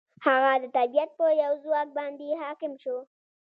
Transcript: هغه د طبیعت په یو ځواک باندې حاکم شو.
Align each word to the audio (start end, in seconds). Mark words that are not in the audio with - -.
هغه 0.25 0.51
د 0.61 0.65
طبیعت 0.77 1.09
په 1.19 1.25
یو 1.43 1.53
ځواک 1.63 1.89
باندې 1.97 2.39
حاکم 2.41 2.73
شو. 2.81 2.97